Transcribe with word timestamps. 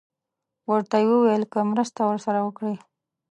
ورته 0.71 0.95
یې 1.01 1.05
وویل 1.09 1.43
که 1.51 1.59
مرسته 1.71 2.01
ورسره 2.05 2.39
وکړي. 2.43 2.75